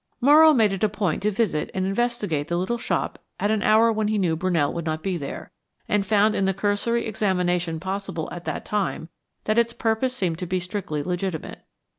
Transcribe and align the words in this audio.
Morrow 0.19 0.51
made 0.51 0.71
it 0.73 0.83
a 0.83 0.89
point 0.89 1.21
to 1.21 1.29
visit 1.29 1.69
and 1.75 1.85
investigate 1.85 2.47
the 2.47 2.57
little 2.57 2.79
shop 2.79 3.19
at 3.39 3.51
an 3.51 3.61
hour 3.61 3.91
when 3.91 4.07
he 4.07 4.17
knew 4.17 4.35
Brunell 4.35 4.73
would 4.73 4.83
not 4.83 5.03
be 5.03 5.15
there, 5.15 5.51
and 5.87 6.03
found 6.03 6.33
in 6.33 6.45
the 6.45 6.55
cursory 6.55 7.05
examination 7.05 7.79
possible 7.79 8.27
at 8.31 8.45
that 8.45 8.65
time 8.65 9.09
that 9.43 9.59
its 9.59 9.73
purpose 9.73 10.15
seemed 10.15 10.39
to 10.39 10.47
be 10.47 10.59
strictly 10.59 11.03
legitimate. 11.03 11.59